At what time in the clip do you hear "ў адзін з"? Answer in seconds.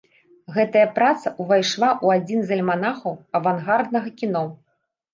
2.03-2.59